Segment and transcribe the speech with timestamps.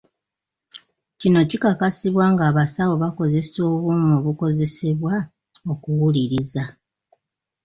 [1.19, 5.15] Kino kikakasibwa ng'abasawo bakozesa obuuma obukozesebwa
[5.71, 6.63] okuwuliriza